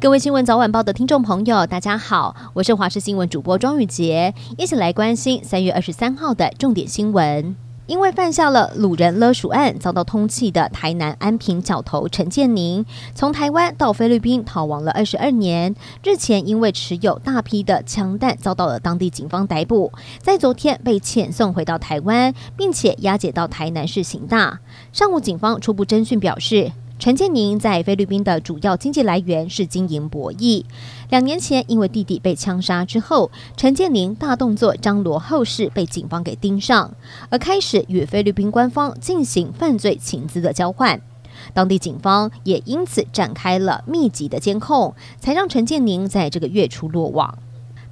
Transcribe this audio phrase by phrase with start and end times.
[0.00, 7.54] 各位新闻早晚报的听众朋友，大家好，我是华视新闻主播庄宇洁，一起来关心三月二十三号的重点新闻。
[7.86, 19.92] 因为犯下了掳人勒赎案，遭到通缉的台南安平角头陈建宁，从台湾到菲律宾逃亡了二十二年，日前因为持有大批的枪弹，遭到了当地警方逮捕，
[20.22, 24.60] 在昨天被遣送回到台湾，并且押解到台南市刑大。
[24.94, 26.72] 上午警方初步侦讯表示。
[27.00, 30.62] 陈建宁在菲律宾的主要经济来源是经营博弈。
[31.08, 36.92] 两年前，因为弟弟被枪杀之后，陈建宁大动作张罗后事，被警方给盯上，
[37.30, 41.00] 而开始与菲律宾官方进行犯罪情资的交换。
[41.54, 47.38] 当地警方也因此展开了密集的监控，才让陈建宁在这个月初落网。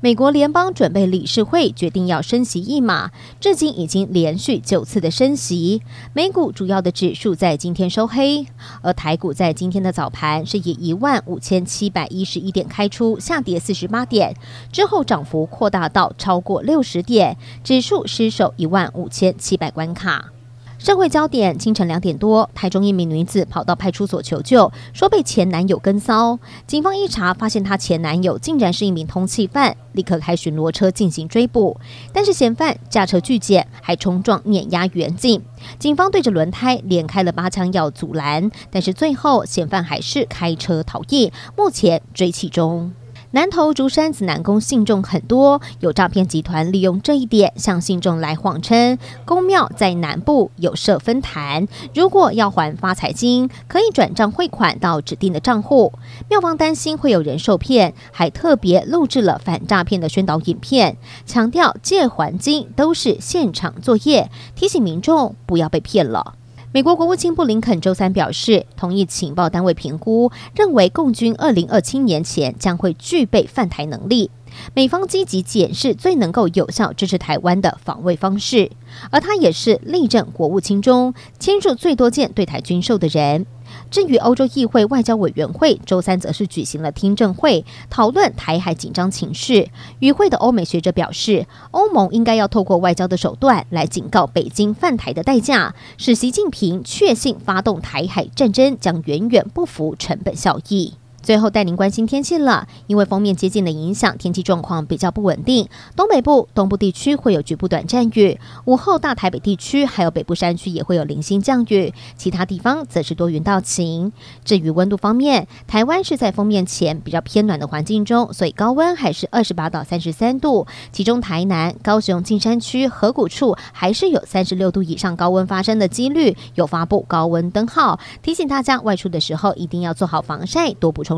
[0.00, 5.82] 美国联邦准备理事会决定要升息一码，至今已经连续九次的升息。
[6.12, 8.46] 美股主要的指数在今天收黑，
[8.80, 14.36] 而台股在今天的早盘是以一万五千七百一十一点开出，下跌四十八点，
[14.70, 20.30] 之后涨幅扩大到超过六十点，指数失守一万五千七百关卡。
[20.78, 26.38] 社会焦点：清晨两点多，台中一名女子跑到派出所求救，说被前男友跟骚。
[26.68, 31.76] 警方一查，发现她前男友竟然是一名通缉犯，立刻开巡逻车进行追捕。
[32.12, 35.42] 但是嫌犯驾车拒检，还冲撞碾压员警。
[35.80, 42.92] 警方对着轮胎连开了八枪要阻拦，但是最后嫌犯还是开车逃逸，目前追缉中。
[43.32, 55.92] 南投竹山紫南宫信众很多，有诈骗集团利用这一点向信众来谎称，宫庙在南部有设分坛，如果要还发财金，可以转账汇款到指定的账户。
[56.30, 66.36] 庙方担心会有人受骗，还特别录制了反诈骗的宣导影片，强调借还金都是现场作业，提醒民众不要被骗了。
[66.70, 74.30] 美国国务卿布林肯周三表示，同意情报单位评估，认为共军二零二七年前将会具备犯台能力。
[74.74, 78.70] 美方积极检视最能够有效支持台湾的防卫方式，
[79.10, 83.46] 而他也是历任国务卿中签署最多件对台军售的人。
[83.90, 89.68] 至于欧洲议会外交委员会，周三则是举行了听证会，讨论台海紧张情势。
[89.98, 100.94] 与会的欧美学者表示，欧盟应该要透过外交的手段来警告北京犯台的代价，使习近平确信发动台海战争将远远不符成本效益。
[101.28, 105.68] 最后带您关心天气了，因为锋面接近的影响，天气状况比较不稳定。
[105.94, 114.10] 东北部、东部地区会有局部短暂雨，午后大台北地区还有北部山区也会有零星降雨，其他地方则是多云到晴。
[114.42, 131.17] 至于温度方面，台湾是在锋面前比较偏暖的环境中，所以高温还是二十八到三十三度，其中台南、高雄、近山区、河谷处还是有三十六度以上高温发生的几率，有发布高温灯号，提醒大家外出的时候一定要做好防晒，多补充。